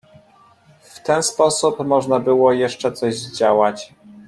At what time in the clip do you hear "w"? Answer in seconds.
0.81-0.99